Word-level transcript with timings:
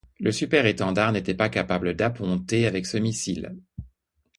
Le 0.19 0.31
Super-Étendard 0.31 1.11
n'était 1.11 1.35
pas 1.35 1.47
capable 1.49 1.93
d'apponter 1.93 2.65
avec 2.65 2.87
ce 2.87 2.97
missile. 2.97 3.55